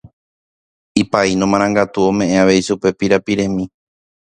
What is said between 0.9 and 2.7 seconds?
Ipaíno marangatu omeʼẽ avei